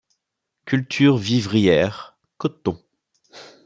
Cultures 0.65 1.17
vivrières, 1.19 2.15
coton. 2.39 2.81